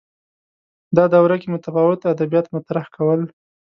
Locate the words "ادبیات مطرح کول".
2.13-3.21